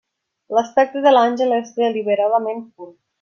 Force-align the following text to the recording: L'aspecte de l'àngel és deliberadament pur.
L'aspecte 0.57 1.03
de 1.05 1.11
l'àngel 1.17 1.53
és 1.59 1.71
deliberadament 1.81 2.65
pur. 2.81 2.89